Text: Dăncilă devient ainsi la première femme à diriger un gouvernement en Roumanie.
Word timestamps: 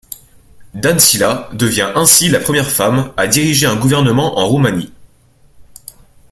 Dăncilă 0.81 1.51
devient 1.53 1.95
ainsi 1.95 2.27
la 2.29 2.39
première 2.39 2.71
femme 2.71 3.13
à 3.17 3.27
diriger 3.27 3.67
un 3.67 3.75
gouvernement 3.79 4.39
en 4.39 4.47
Roumanie. 4.47 4.89